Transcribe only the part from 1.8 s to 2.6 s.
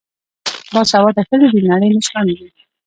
مشرانې دي.